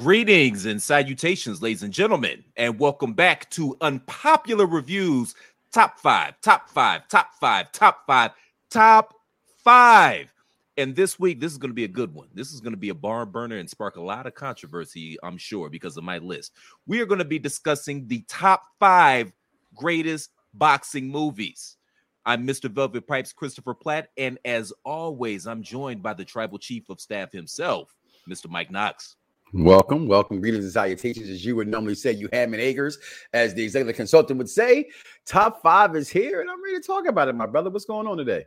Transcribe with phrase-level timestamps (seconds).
[0.00, 5.34] Greetings and salutations, ladies and gentlemen, and welcome back to Unpopular Reviews
[5.74, 8.30] Top 5, Top 5, Top 5, Top 5,
[8.70, 9.14] Top
[9.62, 10.32] 5.
[10.78, 12.28] And this week, this is going to be a good one.
[12.32, 15.36] This is going to be a barn burner and spark a lot of controversy, I'm
[15.36, 16.52] sure, because of my list.
[16.86, 19.30] We are going to be discussing the top five
[19.74, 21.76] greatest boxing movies.
[22.24, 22.70] I'm Mr.
[22.70, 27.32] Velvet Pipes, Christopher Platt, and as always, I'm joined by the tribal chief of staff
[27.32, 27.94] himself,
[28.26, 28.48] Mr.
[28.48, 29.16] Mike Knox.
[29.52, 31.28] Welcome, welcome, greetings and salutations.
[31.28, 32.98] As you would normally say, you Hammond Acres,
[33.32, 34.88] as the executive consultant would say.
[35.26, 37.68] Top five is here, and I'm ready to talk about it, my brother.
[37.68, 38.44] What's going on today?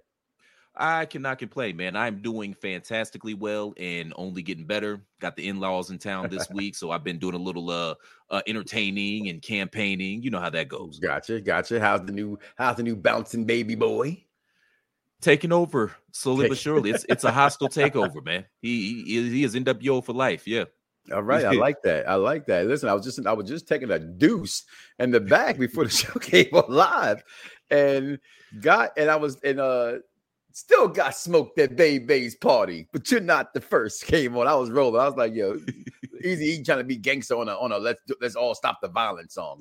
[0.78, 1.98] I cannot complain, man.
[1.98, 5.06] I'm doing fantastically well and only getting better.
[5.20, 7.96] Got the in-laws in town this week, so I've been doing a little uh,
[8.30, 10.24] uh entertaining and campaigning.
[10.24, 11.00] You know how that goes.
[11.00, 11.82] Gotcha, gotcha.
[11.82, 14.24] How's the new how's the new bouncing baby boy?
[15.20, 16.92] Taking over slowly but surely.
[16.92, 18.46] It's it's a hostile takeover, man.
[18.62, 20.48] He he, he is NWO for life.
[20.48, 20.66] Yeah.
[21.12, 22.08] All right, I like that.
[22.08, 22.68] I like that.
[22.68, 24.64] Listen, I was just I was just taking a deuce
[25.00, 27.24] in the back before the show came live,
[27.70, 28.20] and
[28.62, 29.98] got and I was in uh
[30.54, 34.48] still got smoked at Bay Bay's party, but you're not the first came on.
[34.48, 35.02] I was rolling.
[35.02, 35.58] I was like, yo,
[36.24, 38.80] Eazy E trying to be gangster on a on a let's do, let's all stop
[38.82, 39.60] the violence song.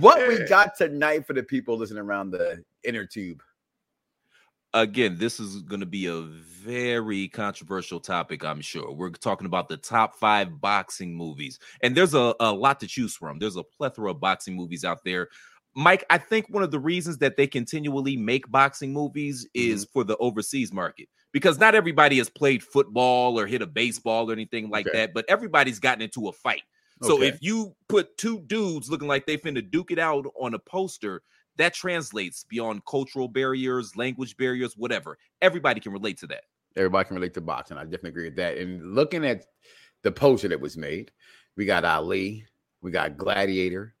[0.00, 3.42] What we got tonight for the people listening around the inner tube
[4.74, 8.92] again, this is going to be a very controversial topic, I'm sure.
[8.92, 13.14] We're talking about the top five boxing movies, and there's a, a lot to choose
[13.14, 13.38] from.
[13.38, 15.28] There's a plethora of boxing movies out there.
[15.76, 19.92] Mike, I think one of the reasons that they continually make boxing movies is mm-hmm.
[19.92, 24.32] for the overseas market because not everybody has played football or hit a baseball or
[24.32, 24.98] anything like okay.
[24.98, 26.62] that, but everybody's gotten into a fight.
[27.02, 27.26] So okay.
[27.26, 31.22] if you put two dudes looking like they finna duke it out on a poster,
[31.56, 35.18] that translates beyond cultural barriers, language barriers, whatever.
[35.40, 36.44] Everybody can relate to that.
[36.76, 37.78] Everybody can relate to boxing.
[37.78, 38.58] I definitely agree with that.
[38.58, 39.46] And looking at
[40.02, 41.12] the poster that was made,
[41.56, 42.46] we got Ali,
[42.82, 43.94] we got Gladiator.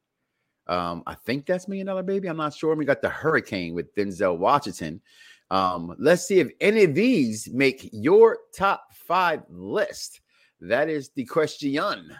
[0.66, 2.28] Um, I think that's Million Dollar Baby.
[2.28, 2.74] I'm not sure.
[2.74, 5.00] We got the Hurricane with Denzel Washington.
[5.50, 10.20] Um, let's see if any of these make your top five list.
[10.60, 12.16] That is the question.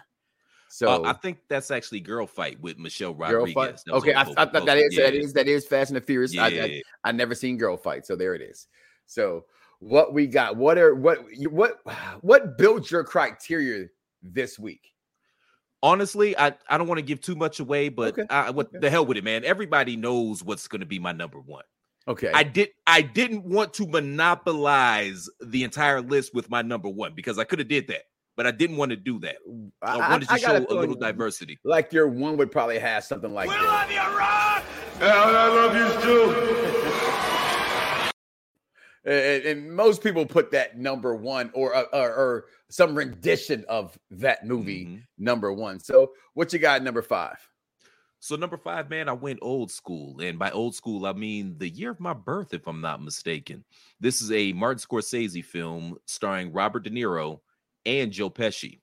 [0.75, 3.81] So uh, I think that's actually Girl Fight with Michelle Rodriguez.
[3.89, 5.05] Okay, I, I, thought that is yeah.
[5.05, 6.33] that is that is Fast and the Furious.
[6.33, 8.67] Yeah, I, I, I, never seen Girl Fight, so there it is.
[9.05, 9.45] So
[9.79, 10.57] what we got?
[10.57, 11.19] What are what
[11.49, 11.79] what
[12.21, 13.85] what built your criteria
[14.21, 14.91] this week?
[15.81, 18.25] Honestly, I, I don't want to give too much away, but okay.
[18.29, 18.79] I, what okay.
[18.79, 19.45] the hell with it, man?
[19.45, 21.63] Everybody knows what's going to be my number one.
[22.05, 22.31] Okay.
[22.33, 27.39] I did I didn't want to monopolize the entire list with my number one because
[27.39, 28.03] I could have did that
[28.35, 29.37] but I didn't want to do that.
[29.81, 31.57] I, I wanted to I show a little diversity.
[31.63, 34.63] Like your one would probably have something like we love you, Rock.
[34.95, 36.33] And I love you too.
[39.05, 43.97] and, and, most people put that number one or, uh, or, or some rendition of
[44.11, 44.99] that movie mm-hmm.
[45.17, 45.79] number one.
[45.79, 47.37] So what you got number five?
[48.19, 51.69] So number five, man, I went old school, and by old school, I mean the
[51.69, 53.63] year of my birth, if I'm not mistaken.
[53.99, 57.41] This is a Martin Scorsese film starring Robert De Niro
[57.85, 58.79] and Joe Pesci.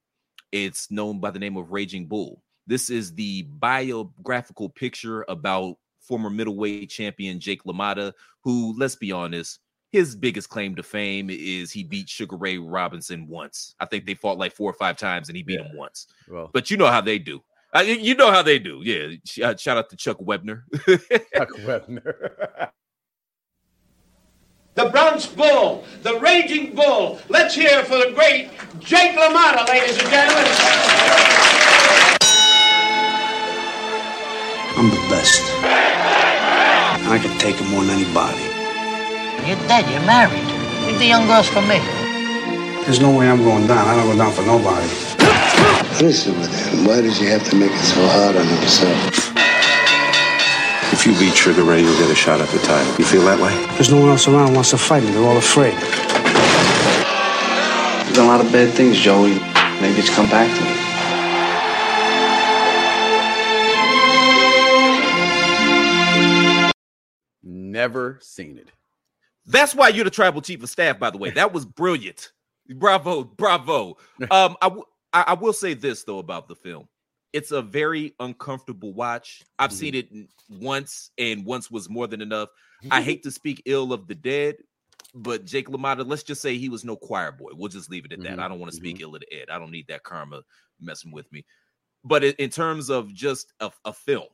[0.51, 2.43] It's known by the name of Raging Bull.
[2.67, 9.61] This is the biographical picture about former middleweight champion Jake LaMotta, who, let's be honest,
[9.93, 13.75] his biggest claim to fame is he beat Sugar Ray Robinson once.
[13.79, 15.67] I think they fought like four or five times and he beat yeah.
[15.67, 16.07] him once.
[16.29, 17.43] Well, but you know how they do.
[17.75, 18.81] Uh, you know how they do.
[18.83, 19.55] Yeah.
[19.57, 20.63] Shout out to Chuck Wepner.
[21.35, 22.71] Chuck Wepner.
[24.75, 27.21] the Bronx Bull, the Raging Bull.
[27.29, 28.51] Let's hear for the great
[28.81, 30.47] Jake LaMotta, ladies and gentlemen.
[34.75, 35.43] I'm the best.
[37.05, 38.41] I can take him more than anybody.
[39.47, 39.91] You're dead.
[39.91, 40.47] You're married.
[40.87, 41.79] Leave the young girls for me.
[42.85, 43.87] There's no way I'm going down.
[43.87, 44.89] I don't go down for nobody.
[44.89, 46.87] What is it with him?
[46.87, 49.32] Why does he have to make it so hard on himself?
[51.05, 52.95] If you beat Sugar Ray, you'll get a shot at the title.
[52.97, 53.51] You feel that way?
[53.75, 55.11] There's no one else around who wants to fight me.
[55.11, 55.75] They're all afraid.
[58.07, 59.35] You've done a lot of bad things, Joey.
[59.81, 60.71] Maybe it's come back to me.
[67.43, 68.71] Never seen it.
[69.45, 71.31] That's why you're the tribal chief of staff, by the way.
[71.31, 72.31] That was brilliant.
[72.77, 73.97] Bravo, bravo.
[74.31, 76.87] Um, I, w- I will say this though about the film
[77.33, 79.43] it's a very uncomfortable watch.
[79.59, 79.79] I've mm-hmm.
[79.79, 80.09] seen it
[80.49, 82.49] once, and once was more than enough.
[82.91, 84.57] I hate to speak ill of the dead,
[85.15, 87.51] but Jake LaMotta, let's just say he was no choir boy.
[87.55, 88.33] We'll just leave it at that.
[88.33, 88.41] Mm-hmm.
[88.41, 89.05] I don't want to speak mm-hmm.
[89.05, 89.51] ill of the Ed.
[89.51, 90.43] I don't need that karma
[90.81, 91.45] messing with me.
[92.05, 94.25] But in, terms of just a, a film,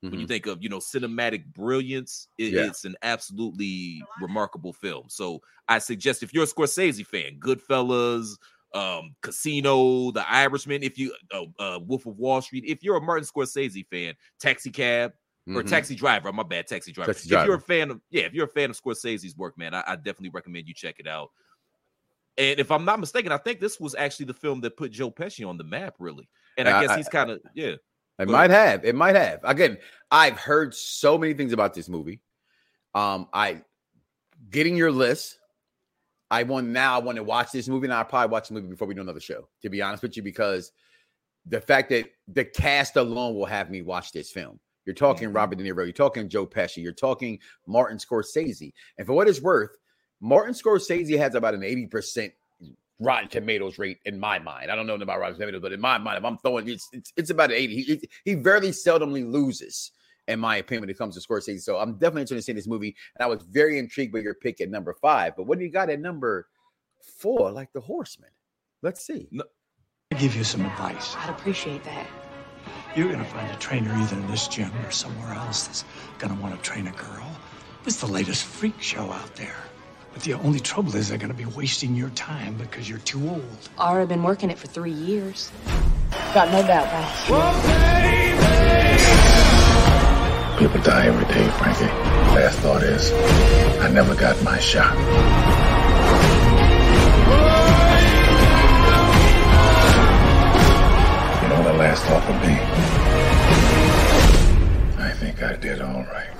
[0.00, 0.26] when you mm-hmm.
[0.26, 2.66] think of you know cinematic brilliance, it, yeah.
[2.66, 5.06] it's an absolutely remarkable film.
[5.08, 8.36] So I suggest if you're a Scorsese fan, Goodfellas,
[8.74, 10.82] um, Casino, The Irishman.
[10.82, 14.70] If you uh, uh, Wolf of Wall Street, if you're a Martin Scorsese fan, Taxi
[14.70, 15.12] Cab
[15.48, 15.68] or Mhm.
[15.68, 17.12] Taxi Driver, my bad, Taxi Driver.
[17.12, 19.74] Taxi If you're a fan of yeah, if you're a fan of Scorsese's work, man,
[19.74, 21.30] I, I definitely recommend you check it out.
[22.38, 25.10] And if I'm not mistaken, I think this was actually the film that put Joe
[25.10, 26.28] Pesci on the map, really.
[26.58, 27.76] And I I- guess he's kind of yeah.
[28.18, 28.82] It might have.
[28.84, 29.40] It might have.
[29.44, 29.76] Again,
[30.10, 32.22] I've heard so many things about this movie.
[32.94, 33.62] Um, I
[34.50, 35.38] getting your list.
[36.30, 36.96] I want now.
[36.96, 39.00] I want to watch this movie, and I'll probably watch the movie before we do
[39.00, 39.48] another show.
[39.62, 40.72] To be honest with you, because
[41.46, 44.58] the fact that the cast alone will have me watch this film.
[44.84, 45.34] You're talking Mhm.
[45.34, 45.84] Robert De Niro.
[45.84, 46.82] You're talking Joe Pesci.
[46.82, 48.72] You're talking Martin Scorsese.
[48.98, 49.76] And for what it's worth,
[50.20, 52.32] Martin Scorsese has about an eighty percent
[52.98, 54.70] Rotten Tomatoes rate in my mind.
[54.70, 57.12] I don't know about Rotten Tomatoes, but in my mind, if I'm throwing it's it's,
[57.16, 57.82] it's about an 80.
[57.82, 59.90] He, he very seldomly loses,
[60.28, 61.60] in my opinion, when it comes to Scorsese.
[61.60, 62.96] So I'm definitely interested in seeing this movie.
[63.16, 65.36] And I was very intrigued by your pick at number five.
[65.36, 66.48] But what do you got at number
[67.18, 68.30] four, like the horseman?
[68.82, 69.28] Let's see.
[70.12, 71.14] I'll give you some advice.
[71.16, 72.06] I'd appreciate that.
[72.96, 75.84] You're gonna find a trainer either in this gym or somewhere else that's
[76.18, 77.30] gonna want to train a girl.
[77.84, 79.56] It's the latest freak show out there.
[80.12, 83.68] But the only trouble is they're gonna be wasting your time because you're too old.
[83.78, 85.52] Already been working it for three years.
[86.32, 86.90] Got no doubt,
[87.28, 88.85] boss.
[90.58, 91.84] People die every day, Frankie.
[92.34, 93.12] Last thought is,
[93.82, 94.96] I never got my shot.
[101.42, 102.56] You know the last thought would be?
[105.02, 106.32] I think I did all right.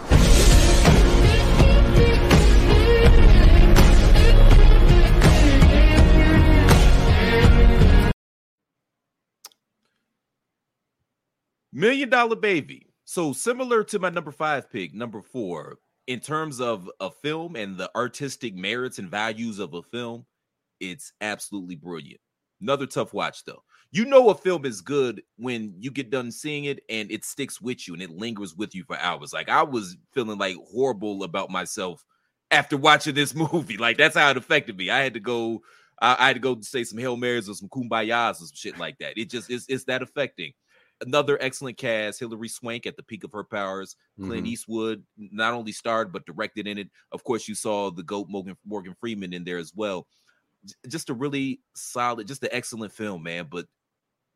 [11.70, 12.85] Million Dollar Baby.
[13.06, 17.78] So similar to my number five pick, number four, in terms of a film and
[17.78, 20.26] the artistic merits and values of a film,
[20.80, 22.20] it's absolutely brilliant.
[22.60, 23.62] Another tough watch though.
[23.92, 27.60] You know a film is good when you get done seeing it and it sticks
[27.60, 29.32] with you and it lingers with you for hours.
[29.32, 32.04] Like I was feeling like horrible about myself
[32.50, 33.76] after watching this movie.
[33.76, 34.90] Like that's how it affected me.
[34.90, 35.62] I had to go.
[36.02, 38.98] I, had to go say some hail marys or some kumbayas or some shit like
[38.98, 39.16] that.
[39.16, 40.52] It just it's, it's that affecting
[41.00, 42.18] another excellent cast.
[42.20, 43.96] Hilary Swank at the peak of her powers.
[44.20, 44.50] Clint Mhm.
[44.50, 46.90] Eastwood not only starred but directed in it.
[47.12, 50.06] Of course, you saw the goat Morgan Morgan Freeman in there as well.
[50.64, 53.46] J- Just a really solid, just an excellent film, man.
[53.50, 53.66] But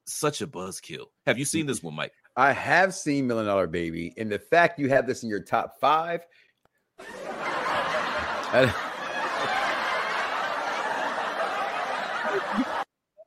[0.07, 1.07] such a buzzkill.
[1.27, 2.13] Have you seen this one, Mike?
[2.37, 5.79] I have seen Million Dollar Baby, and the fact you have this in your top
[5.81, 6.25] five.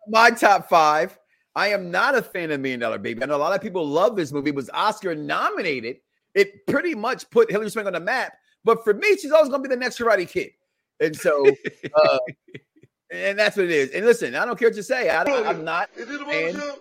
[0.07, 1.17] My top five.
[1.55, 3.21] I am not a fan of Million Dollar Baby.
[3.23, 4.49] I know a lot of people love this movie.
[4.49, 5.97] It was Oscar nominated.
[6.33, 8.33] It pretty much put Hilary Swank on the map.
[8.63, 10.51] But for me, she's always going to be the next Karate Kid.
[10.99, 11.45] And so,
[11.95, 12.17] uh,
[13.11, 13.91] and that's what it is.
[13.91, 15.09] And listen, I don't care what you say.
[15.09, 16.75] I, am not Is it a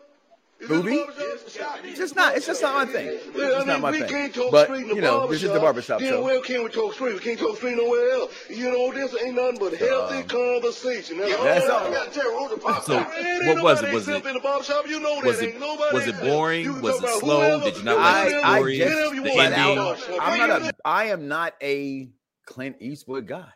[0.68, 0.96] movie.
[0.96, 2.36] It's just not.
[2.36, 3.06] It's just not my thing.
[3.06, 4.08] Yeah, It's I not my we thing.
[4.08, 6.00] can't talk But straight in the you know, this is the barbershop.
[6.00, 7.14] Then So where can we talk straight?
[7.14, 8.32] We can't talk straight nowhere else.
[8.48, 11.18] You know, this ain't nothing but healthy Um, conversation.
[11.18, 11.80] That's, that's all.
[11.80, 11.88] all.
[11.88, 13.92] We gotta tell you, who's the pop So, what was it?
[13.94, 14.86] Was it- in the barbershop?
[14.86, 15.54] You know was it-
[15.92, 16.81] was it boring?
[16.82, 17.60] Was it slow?
[17.60, 18.78] Did you not like the story?
[18.78, 19.34] just Whatever you the want.
[19.34, 20.20] flat out, ending?
[20.20, 20.74] I'm not a.
[20.84, 22.08] I am not a
[22.46, 23.48] Clint Eastwood guy,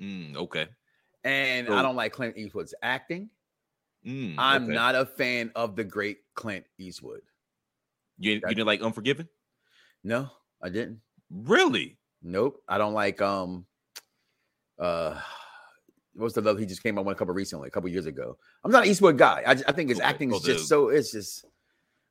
[0.00, 0.66] Mm, okay.
[1.24, 3.30] and So- I don't like Clint Eastwood's acting.
[4.06, 4.72] Mm, I'm okay.
[4.72, 7.22] not a fan of the great Clint Eastwood.
[8.18, 9.28] You, you didn't like Unforgiven?
[10.04, 10.28] No,
[10.62, 11.00] I didn't.
[11.30, 11.98] Really?
[12.22, 12.62] Nope.
[12.68, 13.66] I don't like um
[14.78, 15.20] uh
[16.14, 18.36] what's the love he just came out with a couple recently, a couple years ago.
[18.64, 19.42] I'm not an Eastwood guy.
[19.46, 21.44] I, I think his acting Oh, is just so it's just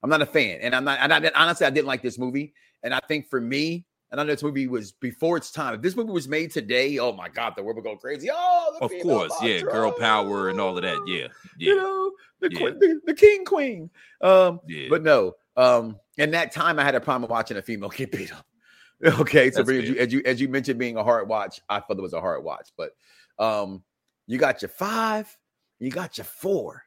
[0.04, 0.60] I'm not a fan.
[0.62, 2.54] And I'm not and I honestly I didn't like this movie.
[2.84, 5.76] And I think for me, and I know this movie was before its time.
[5.76, 8.30] If this movie was made today, oh my god, the world would go crazy.
[8.32, 9.62] Oh, Of course, yeah.
[9.62, 10.98] Girl power and all of that.
[11.08, 11.28] Yeah,
[11.58, 12.60] You yeah, know, the, Yeah.
[12.60, 13.90] queen, the, the king queen.
[14.22, 14.88] Um, yeah.
[14.90, 18.34] but no, um, in that time I had a problem watching a female get beat
[18.34, 18.46] up.
[19.04, 21.98] Okay, so as you, as you as you mentioned being a hard watch, I thought
[21.98, 22.92] it was a hard watch, but
[23.40, 23.84] um,
[24.28, 25.36] you got your five,
[25.80, 26.84] you got your four,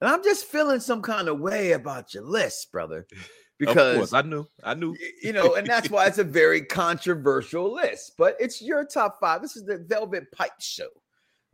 [0.00, 3.06] and I'm just feeling some kind of way about your list, brother,
[3.60, 4.96] of because course, I knew, I knew.
[5.22, 8.14] you know, and that's why it's a very controversial list.
[8.16, 9.42] But it's your top five.
[9.42, 10.88] This is the Velvet Pipe Show,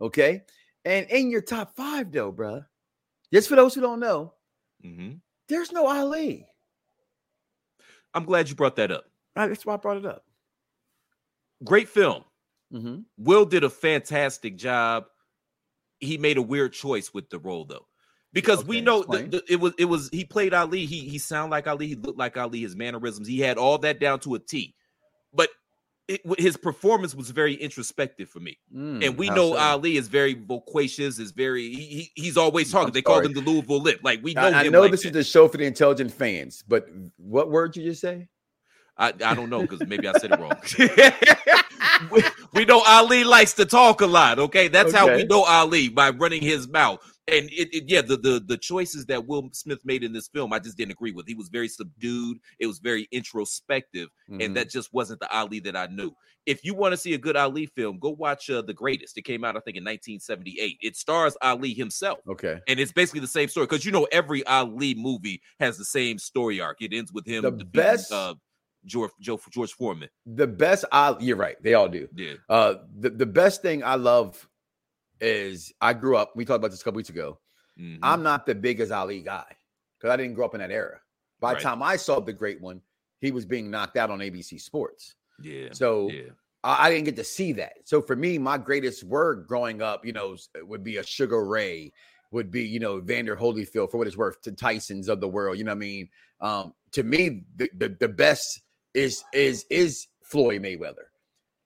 [0.00, 0.42] okay?
[0.84, 2.64] And in your top five, though, bruh,
[3.32, 4.34] just for those who don't know,
[4.82, 5.14] hmm
[5.48, 6.46] there's no Ali.
[8.14, 9.04] I'm glad you brought that up.
[9.36, 10.24] Right, That's why I brought it up.
[11.62, 12.24] Great film.
[12.72, 13.00] Mm-hmm.
[13.18, 15.04] Will did a fantastic job.
[16.00, 17.86] He made a weird choice with the role though,
[18.36, 19.30] because we know explain.
[19.30, 20.86] the- it was it was he played Ali.
[20.86, 21.88] He he sounded like Ali.
[21.88, 22.60] He looked like Ali.
[22.60, 23.26] His mannerisms.
[23.26, 24.74] He had all that down to a T.
[25.34, 25.48] But
[26.08, 28.58] it, his performance was very introspective for me.
[28.72, 29.58] Mm, and we know so?
[29.58, 32.88] Ali is very vocacious, is very he, he- he's always talking.
[32.88, 34.00] I'm they call him the Louisville Lip.
[34.04, 35.08] Like we know I, I know like this that.
[35.08, 38.28] is the show for the intelligent fans, but what word you just say?
[38.98, 40.56] I, I don't know because maybe I said it wrong.
[42.10, 42.22] we,
[42.54, 44.38] we know Ali likes to talk a lot.
[44.38, 47.00] Okay, that's how we know Ali by running his mouth.
[47.28, 50.52] And it, it- yeah, the, the the choices that Will Smith made in this film,
[50.52, 51.26] I just didn't agree with.
[51.26, 52.38] He was very subdued.
[52.60, 54.44] It was very introspective, Mhm.
[54.44, 56.12] and that just wasn't the Ali that I knew.
[56.46, 59.18] If you want to see a good Ali film, go watch uh, The Greatest.
[59.18, 60.78] It came out, I think, in 1978.
[60.80, 62.20] It stars Ali himself.
[62.28, 62.60] Okay.
[62.68, 66.18] And it's basically the same story because you know every Ali movie has the same
[66.18, 66.80] story arc.
[66.80, 68.34] It ends with him The defeating, best- uh,
[68.84, 70.08] George Joe George Foreman.
[70.26, 72.08] The best I you're right, they all do.
[72.14, 74.48] Yeah, Uh the, the best thing I love
[75.20, 77.38] is I grew up, we talked about this a couple weeks ago.
[77.78, 77.98] Mhm.
[78.02, 79.44] I'm not the biggest Ali guy
[79.98, 81.00] because I didn't grow up in that era.
[81.40, 82.80] By the time I saw the great one,
[83.20, 85.14] he was being knocked out on ABC Sports.
[85.42, 85.68] yeah.
[85.72, 86.30] So yeah,
[86.64, 87.74] I, I didn't get to see that.
[87.84, 91.92] So for me, my greatest word growing up, you know, would be a Sugar Ray,
[92.30, 95.58] would be, you know, Vander Holyfield for what it's worth to Tyson's of the world.
[95.58, 96.08] You know what I mean?
[96.40, 98.62] Um, to me, the, the, the best
[98.94, 101.06] is is is Floyd Mayweather,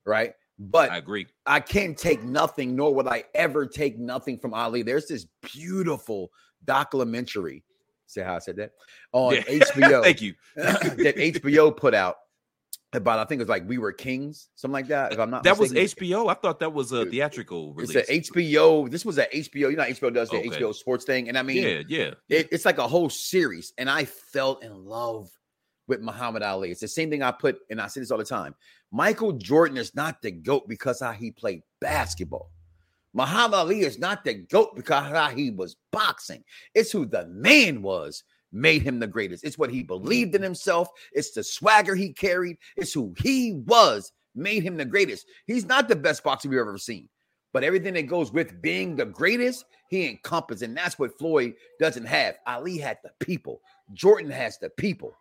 [0.05, 0.35] right?
[0.63, 1.27] But I agree.
[1.47, 4.83] I can't take nothing, nor would I ever take nothing from Ali.
[4.83, 6.31] There's this beautiful
[6.67, 7.65] documentary.
[8.07, 8.73] Say how I said that
[9.13, 9.41] on Yeah.
[9.49, 10.35] HBO Thank you.
[10.57, 12.17] that HBO put out
[12.93, 15.13] about I think it was like We Were Kings, something like that.
[15.13, 15.73] If I'm not That was.
[15.73, 16.29] HBO.
[16.29, 18.09] I thought that was a theatrical It's release.
[18.09, 18.91] an HBO.
[18.91, 19.71] This was an HBO.
[19.71, 20.49] You know, HBO does the Okay.
[20.51, 22.11] HBO sports thing, and I mean, yeah, yeah.
[22.29, 23.73] it, it's like a whole series.
[23.79, 25.31] And I fell in love
[25.87, 26.71] with Muhammad Ali.
[26.73, 28.55] It's the same thing I put, and I say this all the time.
[28.93, 32.51] Michael Jordan is not the GOAT because how he played basketball.
[33.13, 36.45] Muhammad Ali is not the GOAT because how he was boxing.
[36.75, 39.45] It's who the man was made him the greatest.
[39.45, 40.89] It's what he believed in himself.
[41.13, 42.57] It's the swagger he carried.
[42.77, 45.27] It's who he was made him the greatest.
[45.47, 47.09] He's not the best boxer we've ever seen.
[47.53, 50.63] But everything that goes with being the greatest, he encompasses.
[50.63, 52.37] And that's what Floyd doesn't have.
[52.47, 53.61] Ali had the people.
[53.93, 55.17] Jordan has the people.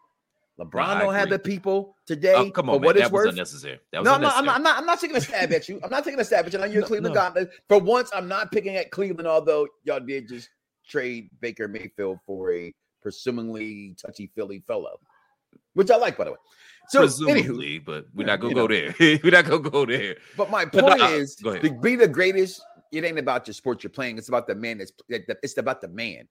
[0.59, 2.33] LeBron I don't have the people today.
[2.35, 2.85] Oh, come on, for man.
[2.87, 3.29] what it's That was worth.
[3.29, 3.79] unnecessary.
[3.93, 4.77] That was No, I'm not, I'm not, I'm not.
[4.79, 5.79] I'm not taking a stab at you.
[5.83, 6.59] I'm not taking a stab at you.
[6.59, 7.31] I know you're No, Cleveland no.
[7.31, 7.47] guy.
[7.69, 9.27] For once, I'm not picking at Cleveland.
[9.27, 10.49] Although y'all did just
[10.87, 14.99] trade Baker Mayfield for a presumably touchy feely fellow,
[15.73, 16.37] which I like, by the way.
[16.89, 18.67] So, anywho, Presumably, but we're not gonna go know.
[18.67, 18.95] there.
[19.23, 20.17] we're not gonna go there.
[20.35, 22.61] but my But no, point uh, is, to be the greatest,
[22.91, 24.17] it ain't about your sport you're playing.
[24.17, 24.79] It's about the man.
[24.79, 26.27] That's it's about the man,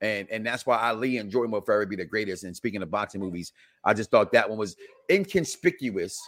[0.00, 2.44] and and that's why Ali and Jordan will forever be the greatest.
[2.44, 3.52] And speaking of boxing movies,
[3.84, 4.76] I just thought that one was
[5.10, 6.18] inconspicuous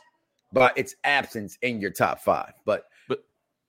[0.53, 2.53] by its absence in your top five.
[2.65, 3.25] But but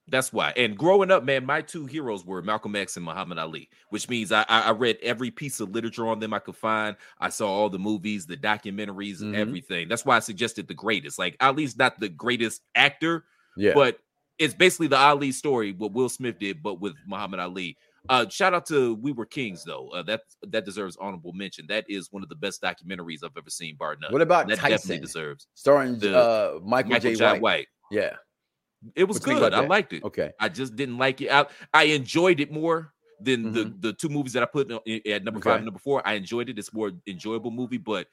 [0.08, 0.54] That's why.
[0.58, 4.32] And growing up, man, my two heroes were Malcolm X and Muhammad Ali, which means
[4.32, 6.96] I, I read every piece of literature on them I could find.
[7.20, 9.38] I saw all the movies, the documentaries, and Mhm.
[9.38, 9.88] everything.
[9.88, 11.20] That's why I suggested the greatest.
[11.20, 13.26] Like Ali's not the greatest actor,
[13.58, 14.00] yeah, but
[14.40, 17.78] it's basically the Ali story, what Will Smith did, but with Muhammad Ali.
[18.08, 19.90] Uh, shout out to We Were Kings, though.
[19.90, 21.66] Uh, that that deserves honorable mention.
[21.68, 24.12] That is one of the best documentaries I've ever seen, bar none.
[24.12, 27.16] what about that definitely Tyson deserves starring the- uh, Michael, Michael J.
[27.16, 27.26] J.
[27.34, 27.42] White?
[27.42, 27.68] White.
[27.92, 28.16] Yeah,
[28.96, 29.54] It was What good.
[29.54, 30.04] I liked it.
[30.06, 30.32] okay.
[30.40, 31.30] I just didn't like it.
[31.32, 33.82] I, I enjoyed it more than the, Mhm.
[33.82, 35.50] the two movies that I put in- at number Okay.
[35.50, 36.02] five and number four.
[36.08, 36.58] I enjoyed it.
[36.58, 38.08] It's more enjoyable movie, but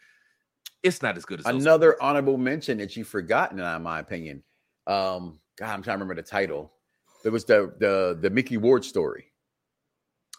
[0.82, 1.98] it's not as good as those Another movies.
[2.00, 4.42] honorable mention that you've forgotten, in my opinion.
[4.88, 6.72] Um, God, I'm trying to remember the title.
[7.24, 9.32] It was the the the Micky Ward story.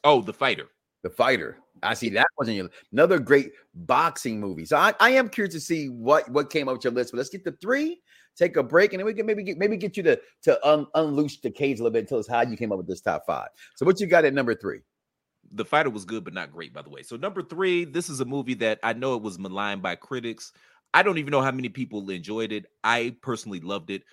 [0.08, 0.68] Oh, the fighter.
[1.04, 1.58] The Fighter.
[1.84, 4.66] I see that was in your another great boxing movie.
[4.66, 7.12] So I, I am curious to see what what came up with your list.
[7.12, 8.02] But let's get the three,
[8.36, 10.88] take a break, and then we can maybe get maybe get you to to un,
[10.96, 13.02] unloose the cage a little bit and tell us how you came up with this
[13.02, 13.50] top five.
[13.76, 14.80] So what you got at number three?
[15.52, 17.04] The fighter was good, but not great, by the way.
[17.04, 20.52] So number three, this is a movie that I know it was maligned by critics.
[20.94, 22.66] I don't even know how many people enjoyed it.
[22.84, 24.04] I personally loved it.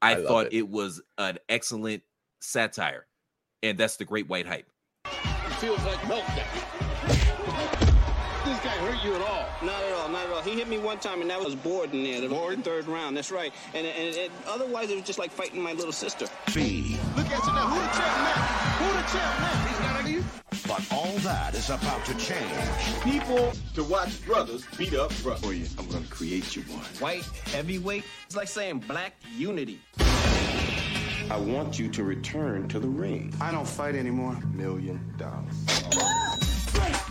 [0.00, 0.54] I, I thought it.
[0.54, 0.68] it.
[0.68, 2.02] was an excellent
[2.40, 3.06] satire,
[3.62, 4.66] and that's the Great White Hype.
[5.60, 6.46] Feels like meltdown.
[8.46, 9.46] This guy hurt you at all?
[9.62, 10.40] Not at all, not at all.
[10.40, 12.22] He hit me one time, and that was bored in there.
[12.22, 12.64] The Bored?
[12.64, 13.14] third round.
[13.14, 13.52] That's right.
[13.74, 16.26] And, and, and otherwise, it was just like fighting my little sister.
[16.54, 16.98] B.
[17.14, 17.66] Look at you now.
[17.68, 18.40] Who the champ now?
[18.80, 19.68] Who the champ now?
[19.68, 20.24] He's got to you.
[20.66, 23.02] But all that is about to change.
[23.02, 25.44] People to watch brothers beat up brothers.
[25.44, 26.84] For you, I'm gonna create you one.
[27.00, 28.04] White heavyweight.
[28.24, 29.78] It's like saying black unity.
[31.30, 33.32] I want you to return to the ring.
[33.40, 34.36] I don't fight anymore.
[34.52, 35.54] Million dollars.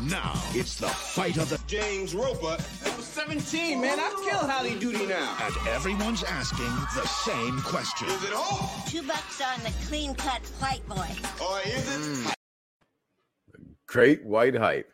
[0.09, 1.59] Now it's the fight of the.
[1.67, 2.57] James Roper.
[2.85, 3.99] I was 17, man.
[3.99, 5.37] I kill Holly Duty now.
[5.41, 8.07] And everyone's asking the same question.
[8.09, 8.69] Is it on?
[8.87, 11.07] Two bucks on the clean cut white boy.
[11.45, 12.25] Or is it?
[12.25, 12.29] Hmm.
[13.87, 14.91] Great White Hype.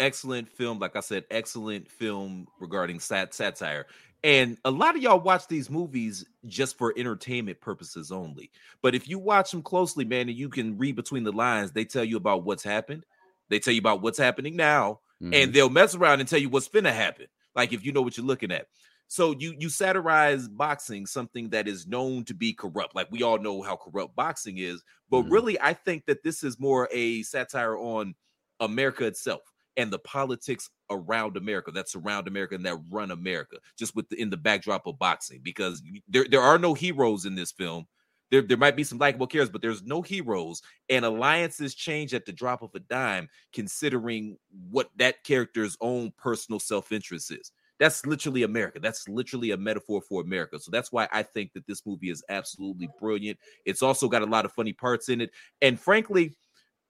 [0.00, 3.86] excellent film like i said excellent film regarding sat- satire
[4.24, 8.50] And a lot of y'all watch these movies just for entertainment purposes only.
[8.82, 11.84] But if you watch them closely, man, and you can read between the lines, they
[11.84, 13.04] tell you about what's happened.
[13.48, 15.34] They tell you about what's happening now, mm-hmm.
[15.34, 17.26] and they'll mess around and tell you what's finna happen.
[17.54, 18.66] Like if you know what you're looking at.
[19.08, 22.96] So you you satirize boxing, something that is known to be corrupt.
[22.96, 25.32] Like we all know how corrupt boxing is, but mm-hmm.
[25.32, 28.16] really, I think that this is more a satire on
[28.58, 29.42] America itself
[29.76, 34.20] and the politics around America that surround America and that run America, just with the,
[34.20, 37.86] in the backdrop of boxing, because there there are no heroes in this film.
[38.30, 42.26] There, there might be some likable characters, but there's no heroes, and alliances change at
[42.26, 44.36] the drop of a dime, considering
[44.68, 47.52] what that character's own personal self interest is.
[47.78, 48.80] That's literally America.
[48.80, 50.58] That's literally a metaphor for America.
[50.58, 53.38] So that's why I think that this movie is absolutely brilliant.
[53.66, 55.30] It's also got a lot of funny parts in it,
[55.62, 56.36] and frankly,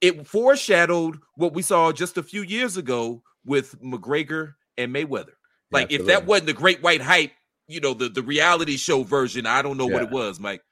[0.01, 5.33] it foreshadowed what we saw just a few years ago with McGregor and Mayweather.
[5.71, 7.33] Like yeah, if that wasn't the great white hype,
[7.67, 9.95] you know, the, the reality show version, I don't know yeah.
[9.95, 10.63] what it was, Mike.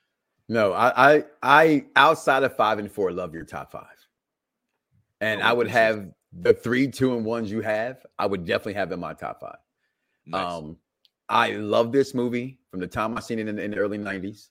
[0.48, 3.86] No, I, I I outside of five and four, love your top five.
[5.20, 8.74] And oh, I would have the three, two, and ones you have, I would definitely
[8.74, 9.56] have in my top five.
[10.26, 10.52] Nice.
[10.52, 10.76] Um,
[11.28, 14.48] I love this movie from the time I seen it in, in the early 90s.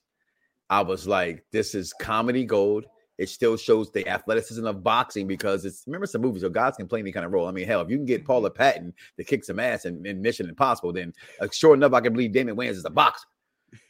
[0.68, 2.86] I was like, this is comedy gold
[3.18, 6.88] it still shows the athleticism of boxing because it's remember some movies so guys can
[6.88, 7.46] play any kind of role.
[7.46, 10.20] I mean, hell, if you can get Paula Patton to kick some ass in, in
[10.20, 13.26] Mission Impossible, then uh, sure enough, I can believe Damon Wayans is a boxer.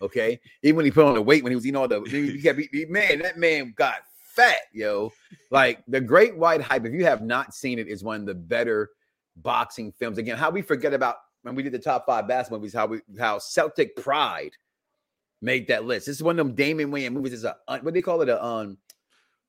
[0.00, 2.40] Okay, even when he put on the weight when he was eating all the he,
[2.40, 3.96] kept, he, man, that man got
[4.34, 5.12] fat, yo.
[5.50, 6.84] Like the Great White Hype.
[6.84, 8.90] If you have not seen it, is one of the better
[9.36, 10.18] boxing films.
[10.18, 13.00] Again, how we forget about when we did the top five basketball movies, how we
[13.18, 14.52] how Celtic Pride
[15.42, 16.06] made that list.
[16.06, 17.32] This is one of them Damon Wayans movies.
[17.32, 18.28] Is a what do they call it?
[18.28, 18.78] A um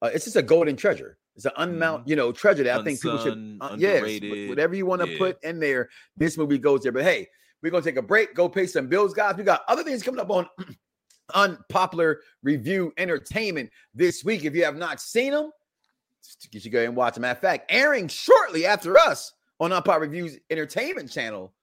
[0.02, 1.18] uh, it's just a golden treasure.
[1.36, 2.10] It's an unmount, mm-hmm.
[2.10, 3.58] you know, treasure that I think people should.
[3.60, 4.02] Uh, yes,
[4.48, 5.18] whatever you want to yeah.
[5.18, 6.92] put in there, this movie goes there.
[6.92, 7.28] But hey,
[7.62, 9.36] we're gonna take a break, go pay some bills, guys.
[9.36, 10.48] We got other things coming up on
[11.34, 14.46] unpopular review entertainment this week.
[14.46, 15.52] If you have not seen them,
[16.52, 17.22] you should go and watch them.
[17.22, 21.54] Matter of fact, airing shortly after us on Unpopular Reviews Entertainment Channel.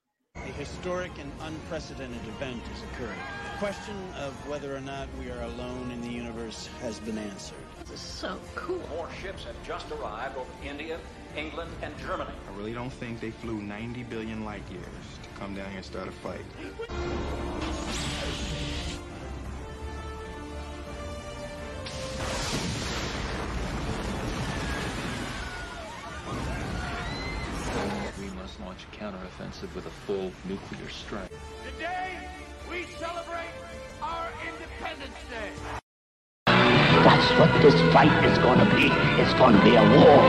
[0.53, 3.17] A historic and unprecedented event has occurred.
[3.53, 7.57] The question of whether or not we are alone in the universe has been answered.
[7.79, 8.81] This is so cool.
[8.91, 10.99] More ships have just arrived over India,
[11.37, 12.33] England, and Germany.
[12.53, 14.85] I really don't think they flew 90 billion light years
[15.23, 16.45] to come down here and start a fight.
[29.03, 31.29] Counteroffensive with a full nuclear strike.
[31.75, 32.17] Today,
[32.71, 33.51] we celebrate
[34.01, 35.51] our Independence Day.
[36.47, 38.87] That's what this fight is going to be.
[39.21, 40.23] It's going to be a war.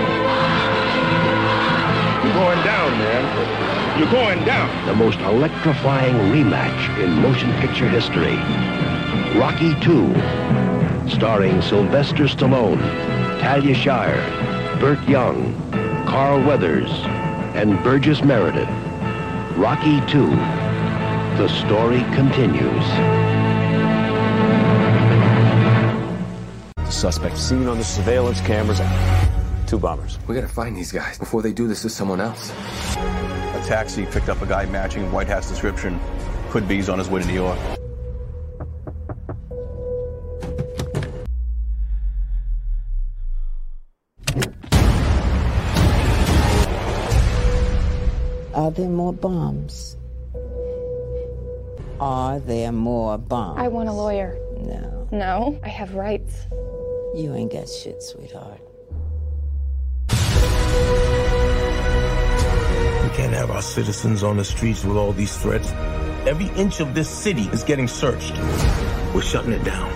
[2.23, 3.99] You're going down, man.
[3.99, 4.88] You're going down.
[4.88, 8.38] The most electrifying rematch in motion picture history.
[9.39, 10.09] Rocky II,
[11.12, 12.81] starring Sylvester Stallone,
[13.39, 15.53] Talia Shire, Burt Young,
[16.07, 16.89] Carl Weathers,
[17.54, 18.70] and Burgess Meredith.
[19.58, 20.36] Rocky II.
[21.38, 22.88] The story continues.
[26.76, 28.82] The suspect seen on the surveillance cameras.
[29.68, 30.20] Two bombers.
[30.28, 32.52] We gotta find these guys before they do this to someone else.
[32.52, 36.00] A taxi picked up a guy matching White Hat's description.
[36.50, 37.60] Could be he's on his way to New York.
[48.73, 49.97] There more bombs?
[51.99, 53.59] Are there more bombs?
[53.59, 54.38] I want a lawyer.
[54.57, 55.07] No.
[55.12, 56.47] No, I have rights.
[57.15, 58.59] You ain't got shit, sweetheart.
[60.09, 60.15] We
[63.15, 65.71] can't have our citizens on the streets with all these threats.
[66.25, 68.33] Every inch of this city is getting searched.
[69.13, 69.91] We're shutting it down.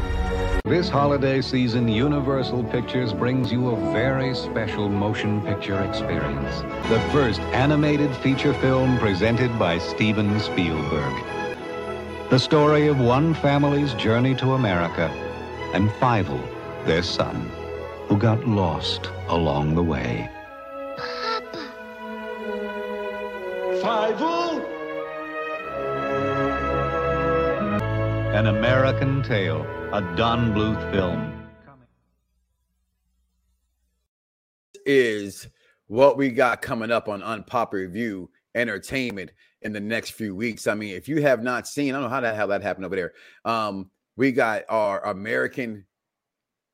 [0.67, 6.59] This holiday season, Universal Pictures brings you a very special motion picture experience.
[6.89, 11.13] The first animated feature film presented by Steven Spielberg.
[12.29, 15.07] The story of one family's journey to America
[15.73, 16.45] and Fievel,
[16.85, 17.49] their son,
[18.09, 20.29] who got lost along the way.
[20.97, 21.71] Papa.
[23.81, 24.76] Fievel?
[28.37, 31.49] An American Tale, a Don Bluth film.
[34.85, 35.47] Is
[35.87, 39.31] what we got coming up on Unpopular Review Entertainment
[39.63, 40.67] in the next few weeks.
[40.67, 42.85] I mean, if you have not seen, I don't know how the hell that happened
[42.85, 43.13] over there.
[43.43, 45.87] Um, we got our American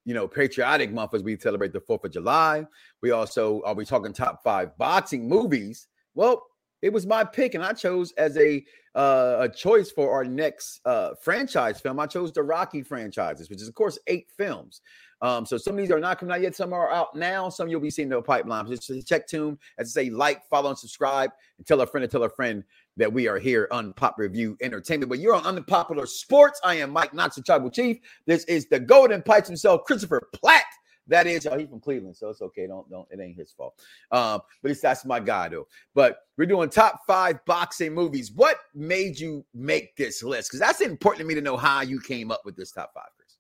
[0.04, 2.66] you know, patriotic month as we celebrate the 4th of July.
[3.02, 5.88] We also are we talking top five boxing movies.
[6.14, 6.46] Well,
[6.84, 10.82] it was my pick, and I chose as a uh, a choice for our next
[10.86, 11.98] uh, franchise film.
[11.98, 14.82] I chose the Rocky franchises, which is of course eight films.
[15.22, 16.54] Um, so some of these are not coming out yet.
[16.54, 17.48] Some are out now.
[17.48, 18.68] Some you'll be seeing in the pipeline.
[18.68, 22.12] Just check tune, as I say, like, follow, and subscribe, and tell a friend and
[22.12, 22.62] tell a friend
[22.98, 25.10] that we are here on Pop Review Entertainment.
[25.10, 26.60] But you're on Unpopular Sports.
[26.66, 28.00] I am Mike Knox, the Tribal Chief.
[28.28, 30.66] This is the Golden Pipes himself, Christopher Platt.
[31.08, 32.66] That is, oh, he's from Cleveland, so it's okay.
[32.68, 33.76] Don't don't it ain't his fault.
[34.12, 35.68] Um, but it's that's my guy though.
[35.94, 38.32] But we're doing top five boxing movies.
[38.32, 40.50] What made you make this list?
[40.50, 43.10] Because that's important to me to know how you came up with this top five,
[43.18, 43.38] Chris.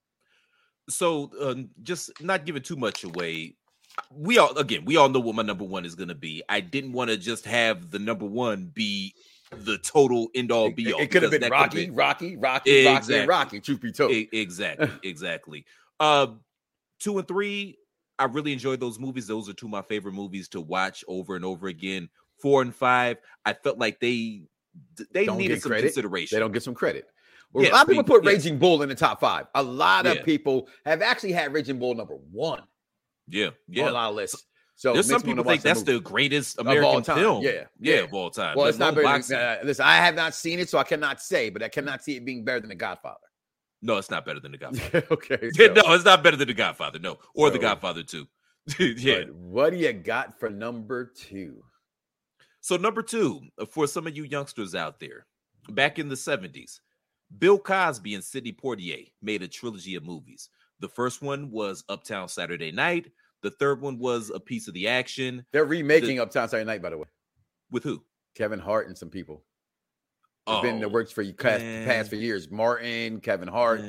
[0.89, 3.55] So uh, just not giving too much away.
[4.11, 6.43] We all again, we all know what my number one is going to be.
[6.49, 9.13] I didn't want to just have the number one be
[9.51, 10.99] the total end all be all.
[10.99, 13.15] It, it could have been Rocky, been, Rocky, Rocky, exactly.
[13.19, 13.59] Rocky, Rocky.
[13.61, 15.65] Truth be told, exactly, exactly.
[15.99, 16.27] Uh,
[17.03, 17.77] two and three,
[18.17, 19.27] I really enjoyed those movies.
[19.27, 22.09] Those are two of my favorite movies to watch over and over again.
[22.41, 24.43] Four and five, I felt like they
[25.11, 25.87] they don't needed some credit.
[25.87, 26.35] consideration.
[26.35, 27.05] They don't get some credit.
[27.51, 28.25] Well, a lot of people put.
[28.25, 29.45] Raging Bull in the top five.
[29.53, 30.23] A lot of yeah.
[30.23, 32.63] people have actually had Raging Bull number one.
[33.27, 33.83] Yeah, yeah.
[33.83, 34.45] On a lot of lists.
[34.75, 37.43] So there's some people think that's the greatest American film.
[37.43, 38.57] Yeah, yeah, yeah, of all time.
[38.57, 39.21] Well, it's not better.
[39.21, 42.03] Than, uh, listen, I have not seen it, so I cannot say, but I cannot
[42.03, 43.19] see it being better than The Godfather.
[43.83, 45.05] No, it's not better than The Godfather.
[45.11, 45.51] okay.
[45.53, 45.73] So.
[45.73, 46.99] no, it's not better than The Godfather.
[46.99, 48.25] No, or so, The Godfather 2.
[48.79, 49.23] yeah.
[49.25, 51.61] What do you got for number two?
[52.61, 55.25] So, number two, uh, for some of you youngsters out there,
[55.71, 56.79] back in the 70s,
[57.39, 60.49] Bill Cosby and Sidney Poitier made a trilogy of movies.
[60.79, 63.11] The first one was Uptown Saturday Night.
[63.41, 65.45] The third one was A Piece of the Action.
[65.51, 67.07] They're remaking the, Uptown Saturday Night, by the way.
[67.69, 68.01] With who?
[68.33, 69.43] Kevin Hart and some people
[70.47, 72.49] oh, been in the works for you past, past for years.
[72.49, 73.81] Martin, Kevin Hart.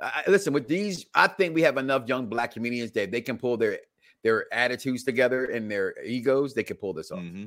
[0.00, 3.38] I, listen, with these, I think we have enough young black comedians that they can
[3.38, 3.78] pull their
[4.22, 6.54] their attitudes together and their egos.
[6.54, 7.20] They can pull this off.
[7.20, 7.46] Mm-hmm.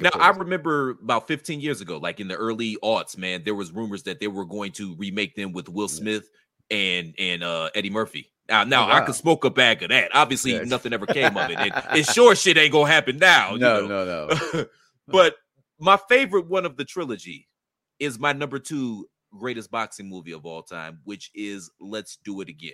[0.00, 3.70] Now I remember about 15 years ago, like in the early aughts, man, there was
[3.70, 6.30] rumors that they were going to remake them with Will Smith
[6.70, 8.30] and and uh, Eddie Murphy.
[8.48, 8.96] Now, now oh, wow.
[8.96, 10.14] I could smoke a bag of that.
[10.14, 10.68] Obviously, yes.
[10.68, 11.58] nothing ever came of it.
[11.58, 11.72] it.
[11.94, 13.56] It sure shit ain't gonna happen now.
[13.56, 14.04] No, you know?
[14.04, 14.64] no, no.
[15.08, 15.36] but
[15.78, 17.48] my favorite one of the trilogy
[17.98, 22.48] is my number two greatest boxing movie of all time, which is Let's Do It
[22.48, 22.72] Again.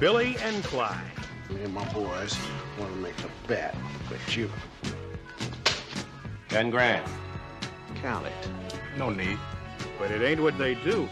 [0.00, 1.00] Billy and Clyde.
[1.50, 2.36] Me and my boys
[2.78, 3.74] want to make a bet
[4.10, 4.50] with you.
[6.48, 7.08] Ten grand.
[7.96, 8.32] Count it.
[8.98, 9.38] No need.
[9.98, 11.08] But it ain't what they do.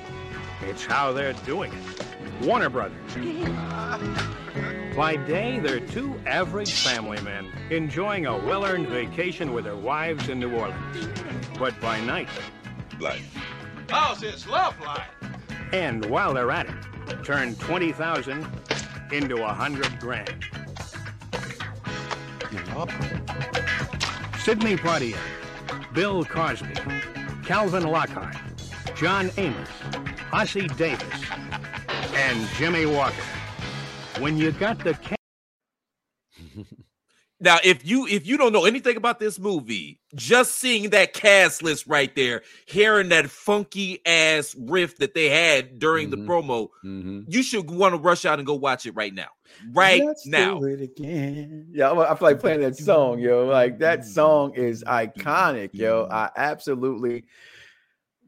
[0.63, 2.12] It's how they're doing it.
[2.41, 2.99] Warner Brothers.
[4.97, 10.29] By day, they're two average family men enjoying a well earned vacation with their wives
[10.29, 11.09] in New Orleans.
[11.59, 12.29] But by night,
[13.01, 13.35] life.
[13.93, 15.09] Oh, it's love life.
[15.73, 18.47] And while they're at it, turn 20,000
[19.13, 20.45] into a 100 grand.
[24.39, 25.17] Sidney Poitier,
[25.93, 26.75] Bill Cosby,
[27.45, 28.37] Calvin Lockhart,
[28.95, 29.69] John Amos,
[30.33, 31.23] Ossie Davis,
[32.15, 33.23] and Jimmy Walker.
[34.19, 34.97] When you got the
[37.41, 41.63] now, if you if you don't know anything about this movie, just seeing that cast
[41.63, 46.27] list right there, hearing that funky ass riff that they had during mm-hmm.
[46.27, 47.21] the promo, mm-hmm.
[47.29, 49.29] you should want to rush out and go watch it right now.
[49.73, 50.61] Right Let's now.
[50.61, 51.69] Do it again.
[51.73, 53.47] Yeah, I feel like playing that song, yo.
[53.47, 56.09] Like that song is iconic, yo.
[56.11, 57.25] I absolutely,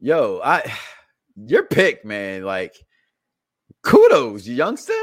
[0.01, 0.73] yo, I
[1.35, 2.43] your pick, man.
[2.43, 2.75] Like,
[3.85, 4.93] kudos, youngster.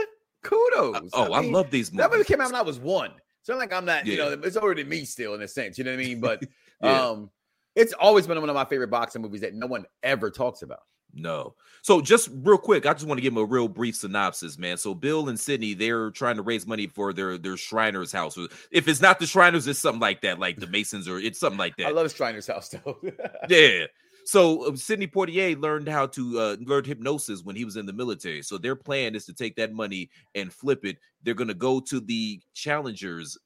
[0.42, 1.10] Kudos.
[1.12, 2.04] oh, I, mean, I, love these movies.
[2.04, 3.12] That movie came out when I was one.
[3.42, 4.12] So like I'm not, yeah.
[4.12, 5.78] you know, it's already me still in a sense.
[5.78, 6.20] You know what I mean?
[6.20, 6.42] But
[6.82, 7.00] yeah.
[7.00, 7.30] um,
[7.74, 10.80] it's always been one of my favorite boxing movies that no one ever talks about.
[11.14, 11.54] No.
[11.82, 14.76] So just real quick, I just want to give them a real brief synopsis, man.
[14.78, 18.38] So Bill and Sidney, they're trying to raise money for their their Shriner's house.
[18.70, 21.58] If it's not the Shriners, it's something like that, like the Masons, or it's something
[21.58, 21.88] like that.
[21.88, 22.98] I love Shriner's house though.
[23.48, 23.86] yeah.
[24.24, 27.92] So uh, Sidney Poitier learned how to uh, learn hypnosis when he was in the
[27.92, 28.42] military.
[28.42, 30.98] So their plan is to take that money and flip it.
[31.22, 33.36] They're going to go to the challengers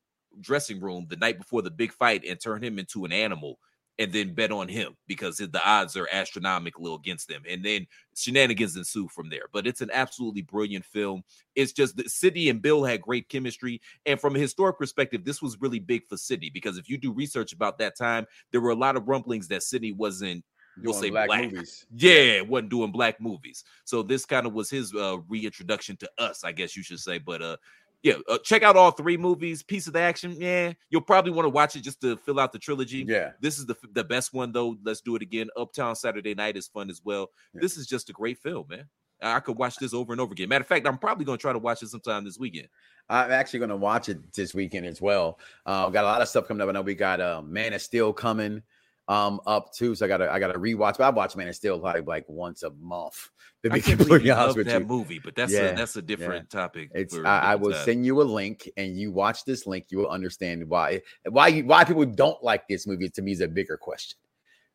[0.41, 3.59] dressing room the night before the big fight and turn him into an animal
[3.99, 7.43] and then bet on him because the odds are astronomical against them.
[7.49, 9.45] And then shenanigans ensue from there.
[9.53, 11.23] But it's an absolutely brilliant film.
[11.55, 13.81] It's just that Sidney and Bill had great chemistry.
[14.05, 17.12] And from a historic perspective, this was really big for Sidney because if you do
[17.12, 20.45] research about that time, there were a lot of rumblings that Sidney wasn't
[20.83, 21.87] we'll say black, black, movies.
[21.95, 23.65] Yeah, wasn't doing black movies.
[23.85, 27.19] So this kind of was his uh, reintroduction to us, I guess you should say.
[27.19, 27.57] But uh,
[28.03, 29.62] yeah, uh, check out all three movies.
[29.62, 32.53] Piece of the action, yeah, you'll probably want to watch it just to fill out
[32.53, 33.05] the trilogy.
[33.07, 34.77] Yeah, this is the the best one though.
[34.85, 35.49] Let's do it again.
[35.57, 37.31] Uptown Saturday Night is fun as well.
[37.55, 37.61] Yeah.
[37.62, 38.85] This is just a great film, man.
[39.23, 40.49] I could watch this over and over again.
[40.49, 42.69] Matter of fact, I'm probably going to try to watch it sometime this weekend.
[43.09, 45.39] I'm actually going to watch it this weekend as well.
[45.65, 46.69] Uh, got a lot of stuff coming up.
[46.69, 48.62] I know we got uh, Man of Steel coming
[49.09, 50.99] um up too, so I got to I got to rewatch.
[50.99, 53.31] But I watch Man of Steel like like once a month.
[53.62, 54.87] To I can't completely honest love with that you.
[54.87, 56.90] movie, but that's Yeah, a that's a different topic.
[56.95, 57.85] It's I, I will time.
[57.85, 61.64] send you a link and you watch this link, you will understand why why you,
[61.64, 63.09] why people don't like this movie.
[63.09, 64.19] To me, is a bigger question.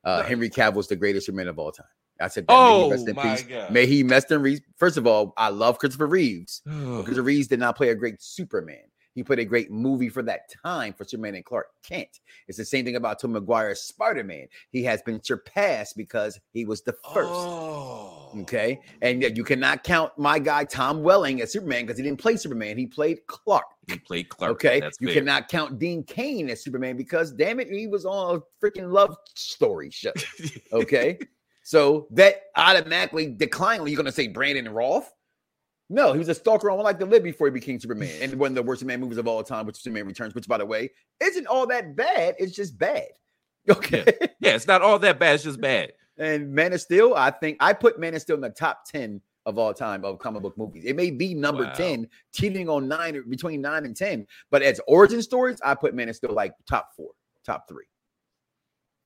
[0.04, 1.86] Uh, Henry Cavill's the greatest Superman of all time.
[2.20, 2.46] I said.
[2.50, 3.44] Oh, may he rest in my peace.
[3.44, 3.72] God.
[3.72, 4.62] May he rest in peace.
[4.78, 6.62] First of all, I love Christopher Reeves.
[6.66, 8.84] Christopher Reeves did not play a great Superman.
[9.14, 12.22] He put a great movie for that time for Superman and Clark Kent.
[12.48, 14.48] It's the same thing about Tom Maguire's Spider Man.
[14.70, 17.30] He has been surpassed because he was the first.
[17.32, 18.32] Oh.
[18.42, 18.80] Okay.
[19.02, 22.38] And yet you cannot count my guy Tom Welling as Superman because he didn't play
[22.38, 22.78] Superman.
[22.78, 23.66] He played Clark.
[23.88, 24.52] He played Clark.
[24.54, 24.80] Okay.
[24.80, 25.16] That's you fair.
[25.16, 29.16] cannot count Dean Cain as Superman because damn it, he was on a freaking love
[29.36, 30.14] story show.
[30.74, 31.20] Okay.
[31.64, 33.88] so that automatically declined.
[33.88, 35.12] You're gonna say Brandon Routh?
[35.92, 38.10] No, he was a stalker on One Life to Live before he became Superman.
[38.22, 40.48] And one of the worst Superman movies of all time, which is Superman Returns, which
[40.48, 42.36] by the way, isn't all that bad.
[42.40, 43.08] It's just bad.
[43.70, 44.06] Okay.
[44.40, 45.36] Yeah, it's not all that bad.
[45.36, 45.94] It's just bad.
[46.18, 49.22] And Man of Steel, I think I put Man of Steel in the top 10
[49.46, 50.84] of all time of comic book movies.
[50.86, 51.74] It may be number Wow.
[51.74, 54.26] 10, teetering on nine between nine and 10.
[54.50, 57.12] But as origin stories, I put Man of Steel like top four,
[57.46, 57.86] top three.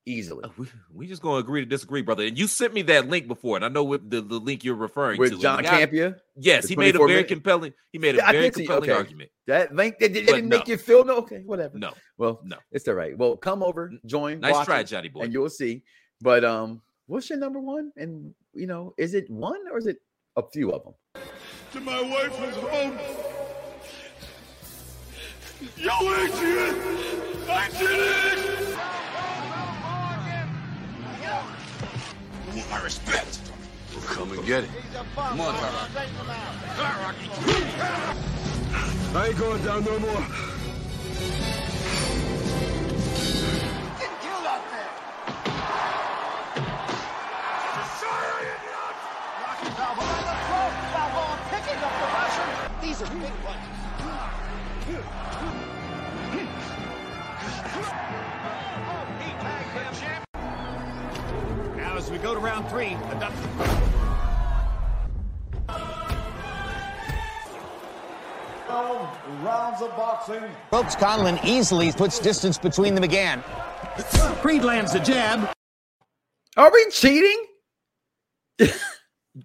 [0.08, 0.48] Easily.
[0.56, 2.24] We, we just gonna agree to disagree, brother.
[2.26, 4.76] And you sent me that link before, and I know what the, the link you're
[4.76, 5.36] referring With to.
[5.36, 6.16] And John the guy- Campea?
[6.38, 7.74] Yes, he made a very minute- compelling.
[7.92, 8.98] He made a Yeah, I very did see- compelling okay.
[9.00, 9.32] argument.
[9.48, 11.80] That link that did, But didn't make you feel no okay, whatever.
[11.80, 12.58] No, Well, no.
[12.72, 13.18] it's all right.
[13.18, 14.42] Well, come over, join.
[14.42, 15.22] Nice watch try, it, Johnny boy.
[15.22, 15.82] and you'll see.
[16.22, 17.92] But um, what's your number one?
[17.98, 19.98] And you know, is it one or is it
[20.36, 20.94] a few of them?
[21.74, 22.98] To my wife was home.
[25.78, 26.76] Yo, Adrian!
[27.50, 27.90] I did
[28.40, 28.45] it!
[32.56, 33.40] Want my respect?
[33.94, 34.70] We'll come and get it.
[35.16, 35.56] Come on,
[39.16, 40.26] I ain't going down no more.
[69.86, 70.42] Of boxing.
[70.72, 73.44] Ropes Conlan easily puts distance between them again.
[74.42, 75.54] Creed lands the jab.
[76.58, 77.46] Are we cheating?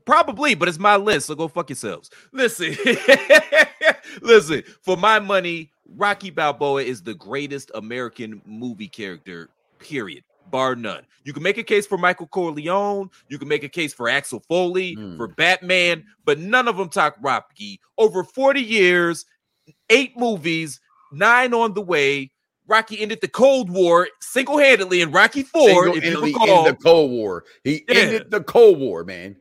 [0.07, 2.11] Probably, but it's my list, so go fuck yourselves.
[2.33, 2.75] Listen,
[4.23, 4.63] listen.
[4.81, 9.51] For my money, Rocky Balboa is the greatest American movie character.
[9.79, 11.05] Period, bar none.
[11.25, 13.11] You can make a case for Michael Corleone.
[13.29, 15.19] You can make a case for Axel Foley, hmm.
[15.19, 17.79] for Batman, but none of them talk Rocky.
[17.99, 19.27] Over forty years,
[19.91, 20.81] eight movies,
[21.13, 22.31] nine on the way.
[22.67, 25.89] Rocky ended the Cold War single handedly in Rocky Four.
[25.89, 26.49] if you recall.
[26.67, 27.45] ended the Cold War.
[27.65, 27.95] He Yeah.
[27.97, 29.37] ended the Cold War, man.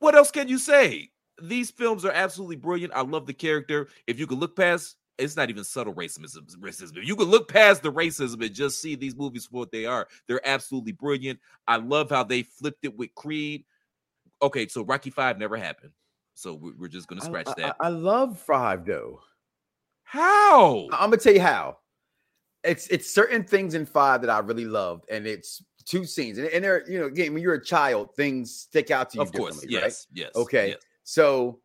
[0.00, 1.10] what else can you say?
[1.40, 2.92] These films are absolutely brilliant.
[2.94, 3.88] I love the character.
[4.06, 6.44] If you could look past, it's not even subtle racism.
[6.58, 6.98] Racism.
[6.98, 9.86] If you could look past the racism and just see these movies for what they
[9.86, 11.40] are, they're absolutely brilliant.
[11.66, 13.64] I love how they flipped it with Creed.
[14.42, 15.92] Okay, so Rocky Five never happened,
[16.34, 17.76] so we- we're just gonna scratch I, that.
[17.80, 19.20] I, I love Five though.
[20.02, 20.88] How?
[20.92, 21.78] I'm gonna tell you how.
[22.62, 26.46] It's it's certain things in Five that I really loved, and it's two scenes, and,
[26.48, 29.22] and they're you know again when you're a child, things stick out to you.
[29.22, 29.84] Of course, differently, right?
[29.84, 30.78] yes, yes, Okay, yes.
[31.02, 31.60] so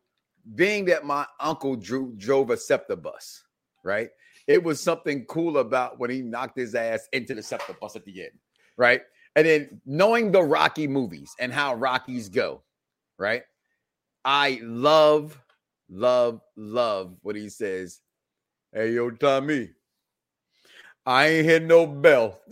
[0.54, 3.42] being that my uncle drew drove a SEPTA bus,
[3.84, 4.10] right?
[4.46, 8.04] It was something cool about when he knocked his ass into the SEPTA bus at
[8.04, 8.32] the end,
[8.76, 9.02] right?
[9.36, 12.62] And then knowing the Rocky movies and how Rockies go,
[13.16, 13.42] right?
[14.24, 15.40] I love,
[15.88, 18.00] love, love what he says.
[18.72, 19.70] Hey, yo, Tommy,
[21.06, 22.40] I ain't hit no bell.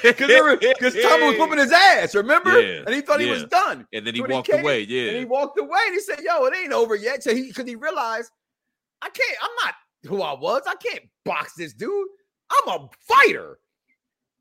[0.00, 2.60] Because Tommy was whooping his ass, remember?
[2.60, 3.84] Yeah, and he thought he was done.
[3.92, 5.08] And then he So walked came- away, yeah.
[5.10, 7.22] And he walked away and he said, Yo, it ain't over yet.
[7.24, 8.30] So he because he realized,
[9.02, 10.62] I can't, I'm not who I was.
[10.68, 12.08] I can't box this dude.
[12.50, 13.58] I'm a fighter.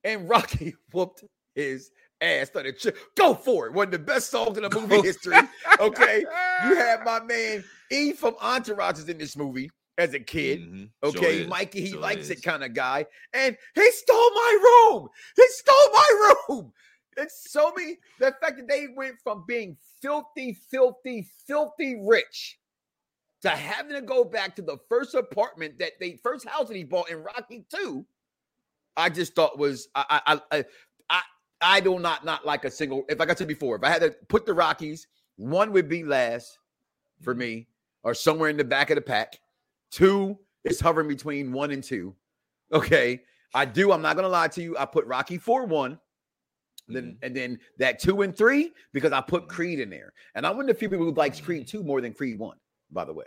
[0.03, 1.23] And Rocky whooped
[1.55, 1.89] his
[2.21, 2.47] ass.
[2.47, 3.73] Started ch- go for it.
[3.73, 5.37] One of the best songs in the movie history.
[5.79, 6.25] Okay.
[6.65, 10.61] You had my man E from Entourage is in this movie as a kid.
[10.61, 10.85] Mm-hmm.
[11.03, 11.41] Okay.
[11.41, 11.47] is.
[11.47, 13.05] Mikey, he Sure likes it kind of guy.
[13.33, 15.09] And he stole my room.
[15.35, 16.73] He stole my room.
[17.17, 22.57] It's so me the fact that they went from being filthy, filthy, filthy rich
[23.41, 26.83] to having to go back to the first apartment that they first house that he
[26.83, 28.05] bought in Rocky 2.
[28.95, 30.65] I just thought was I I I
[31.61, 33.89] I, I do not not like a single if like I said before, if I
[33.89, 36.57] had to put the Rockies one would be last
[37.21, 37.67] for me,
[38.03, 39.39] or somewhere in the back of the pack.
[39.91, 42.15] Two is hovering between one and two.
[42.73, 43.21] Okay.
[43.53, 43.91] I do.
[43.91, 44.77] I'm not gonna lie to you.
[44.77, 45.99] I put Rocky 4 one.
[46.89, 47.25] Then Mm-hmm.
[47.25, 50.69] and then that two and three because I put Creed in there, and I'm one
[50.69, 52.57] of people who likes Creed two more than Creed one.
[52.91, 53.25] By the way,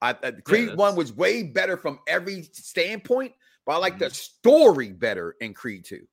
[0.00, 3.32] I uh, Creed one was way better from every standpoint,
[3.66, 4.04] but I like Mm-hmm.
[4.04, 6.06] the story better in Creed two.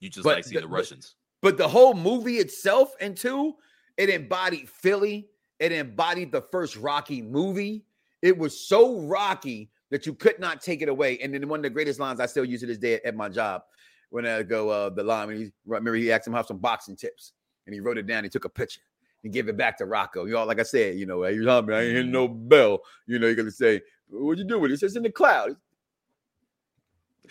[0.00, 1.16] You just But like see the- the Russians.
[1.42, 3.54] But the whole movie itself, and two,
[3.96, 5.28] it embodied Philly.
[5.58, 7.84] It embodied the first Rocky movie.
[8.22, 11.18] It was so Rocky that you could not take it away.
[11.18, 13.28] And then one of the greatest lines I still use to this day at my
[13.28, 13.62] job
[14.10, 16.96] when I go uh, the line when he remember he asked him how some boxing
[16.96, 17.32] tips,
[17.66, 18.24] and he wrote it down.
[18.24, 18.82] He took a picture
[19.24, 20.26] and gave it back to Rocco.
[20.26, 22.80] You know, like I said, you know, hey, I ain't hitting no bell.
[23.06, 25.56] You know, you're gonna say, "What'd you do with it?" It's "In the cloud."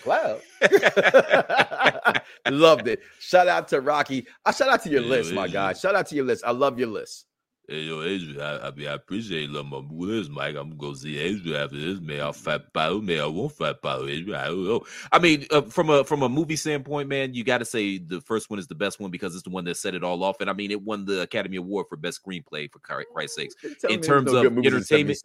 [0.04, 0.42] The
[2.46, 2.54] cloud.
[2.54, 3.02] Loved it.
[3.20, 4.26] Shout out to Rocky.
[4.46, 5.52] I shout out to your Yeah, list, my yeah.
[5.54, 5.74] guy.
[5.74, 6.44] Shout out to your list.
[6.46, 7.26] I love your list.
[7.68, 10.56] Hey, yo, Adrian, I, I mean, I appreciate you loving my movies, Mike.
[10.56, 12.00] I'm gonna go see Adrian after this.
[12.00, 13.00] May I fight battle?
[13.00, 14.34] May I won't fight battle, Adrian?
[14.40, 14.82] I don't know.
[15.12, 18.22] I mean, uh, from a from a movie standpoint, man, you got to say the
[18.22, 20.42] first one is the best one because it's the one that set it all off.
[20.42, 23.56] And I mean, it won the Academy Award for best screenplay for Christ- Christ's sakes.
[23.88, 25.20] In terms no of movies in entertainment,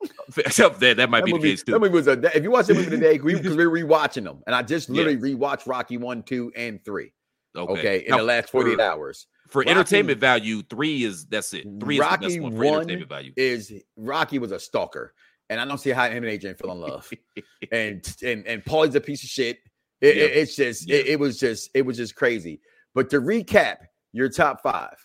[0.30, 0.78] 76.
[0.78, 1.78] that, that might That be movie, the case that too.
[1.78, 2.36] movie was a.
[2.36, 5.16] If you watch that movie today, because we, are rewatching them, and I just literally
[5.18, 7.12] rewatched Rocky one, two, and three.
[7.56, 9.26] Okay, in Now, the last 48 for- hours.
[9.48, 11.64] For Rocky- entertainment value, three is that's it.
[11.80, 13.32] Three is the Rocky best one for one entertainment value.
[13.36, 15.14] is Rocky was a stalker,
[15.48, 17.10] and I don't see how him and Adrian fell in love.
[17.72, 19.58] and and and Paulie's a piece of shit.
[20.00, 20.22] It, Yeah.
[20.24, 22.60] it- it's just it, it was just it was just crazy.
[22.94, 23.76] But to recap,
[24.12, 24.96] your top five.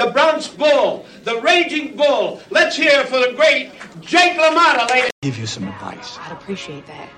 [0.00, 2.40] The Bronx Bull, the Raging Bull.
[2.48, 5.10] Let's hear for the great Jake LaMotta, ladies.
[5.20, 6.16] Give you some advice.
[6.20, 7.10] I'd appreciate that.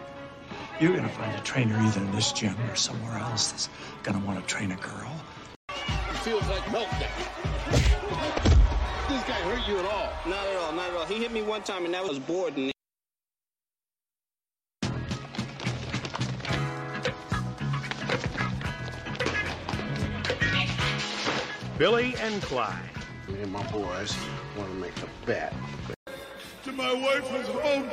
[0.81, 3.69] You're going to find a trainer either in this gym or somewhere else that's
[4.03, 5.15] going to want to train a girl.
[5.69, 7.71] It feels like meltdown.
[9.09, 10.13] This guy hurt you at all?
[10.27, 11.07] Not at all, not at all.
[11.07, 12.57] He hit me one time and that was bored.
[12.57, 12.72] And
[21.79, 22.79] Billy and Clyde.
[23.29, 24.17] Me and my boys
[24.57, 25.55] want to make a bet.
[26.65, 27.91] To my wife who's home.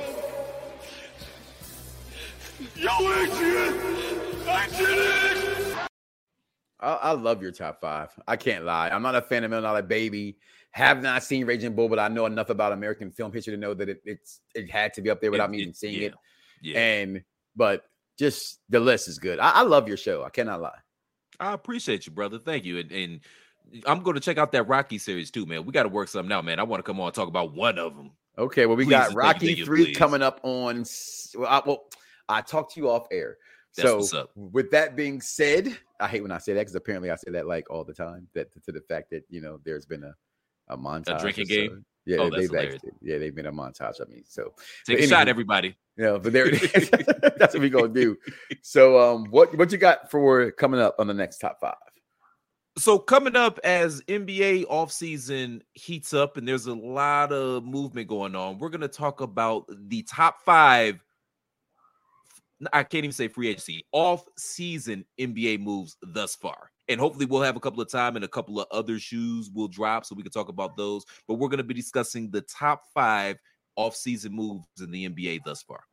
[2.76, 3.74] Yo, Adrian!
[4.48, 5.78] I did it!
[6.82, 8.10] I, I love your top five.
[8.28, 8.90] I can't lie.
[8.90, 10.38] I'm not a fan of Million Dollar Baby.
[10.72, 13.74] Have not seen Raging Bull, but I know enough about American film history to know
[13.74, 16.08] that it, it's it had to be up there without It- me even seeing yeah,
[16.10, 16.14] it.
[16.62, 16.80] yeah.
[16.80, 17.24] And
[17.56, 17.86] but
[18.20, 19.40] just the list is good.
[19.40, 20.24] I, I love your show.
[20.24, 20.78] I cannot lie.
[21.40, 22.38] I appreciate you, brother.
[22.38, 22.78] Thank you.
[22.80, 23.20] And, and
[23.86, 25.66] I'm going to check out that Rocky series too, man.
[25.66, 26.60] We got to work something out, man.
[26.60, 28.12] I want to come on and talk about one of them.
[28.38, 29.98] Okay, well, we Please, got Rocky you, three please.
[29.98, 30.86] coming up on.
[31.36, 31.86] Well, I, well,
[32.30, 33.38] I talked to you off air.
[33.76, 34.32] That's so, what's up.
[34.36, 37.48] with that being said, I hate when I say that because apparently I say that
[37.48, 38.28] like all the time.
[38.34, 40.16] That to the fact that you know there's been a
[40.70, 41.56] a montage, or drinking so.
[41.56, 41.86] game?
[42.06, 44.02] Yeah, Oh, they've actually, yeah they've been a montage.
[44.02, 44.54] I mean, so
[44.86, 45.76] Take but a shot, everybody.
[45.98, 46.90] Yeah, but there it is.
[47.38, 48.18] That's what we're gonna do.
[48.62, 51.76] So, um, what what you got for coming up on the next top five?
[52.80, 58.38] So coming up as NBA offseason heats up and there's a lot of movement going
[58.38, 61.04] on, we're going to talk about the top five.
[62.72, 66.72] I can't even say free agency, off season NBA moves thus far.
[66.88, 69.68] And hopefully we'll have a couple of time and a couple of other shoes will
[69.68, 71.04] drop so we can talk about those.
[71.28, 73.36] But we're going to be discussing the top five
[73.76, 75.84] off season moves in the NBA thus far.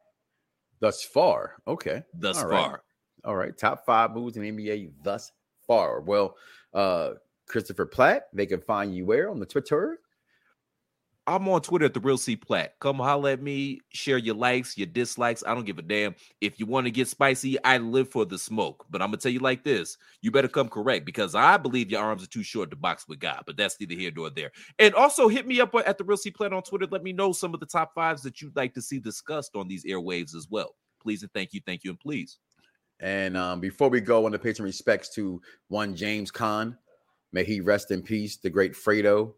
[0.78, 2.04] Thus far, okay.
[2.14, 2.64] Thus All right.
[2.64, 2.82] far.
[3.24, 5.32] All right, top five moves in NBA thus
[5.66, 6.00] far.
[6.00, 6.36] Well,
[6.74, 7.12] uh,
[7.48, 10.00] Christopher Platt, they can find you where on the Twitter.
[11.28, 12.74] I'm on Twitter at the Real C Platt.
[12.78, 15.42] Come holler at me, share your likes, your dislikes.
[15.44, 16.14] I don't give a damn.
[16.40, 18.86] If you want to get spicy, I live for the smoke.
[18.90, 22.00] But I'm gonna tell you like this: you better come correct because I believe your
[22.00, 23.42] arms are too short to box with God.
[23.44, 24.52] But that's neither here nor there.
[24.78, 26.86] And also hit me up at the Real C Platt on Twitter.
[26.88, 29.66] Let me know some of the top fives that you'd like to see discussed on
[29.66, 30.76] these airwaves as well.
[31.02, 32.38] Please and thank you, thank you, and please.
[33.00, 36.76] And um, before we go, to pay some respects to one James Caan.
[37.32, 39.34] May he rest in peace, the great Fredo.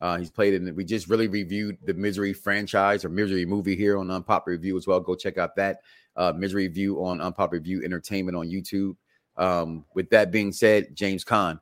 [0.00, 0.74] Uh, he's played in.
[0.74, 4.86] We just really reviewed the Misery franchise or Misery movie here on Unpop Review as
[4.86, 5.00] well.
[5.00, 5.80] Go check out that
[6.16, 8.96] uh, Misery Review on Unpop Review Entertainment on YouTube.
[9.36, 11.60] Um, with that being said, James Caan,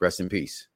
[0.00, 0.68] rest in peace.